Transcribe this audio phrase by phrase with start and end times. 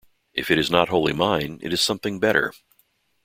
[0.33, 2.53] If it is not wholly mine it is something better.